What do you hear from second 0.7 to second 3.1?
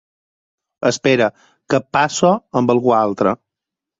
Espera, que et passo amb algú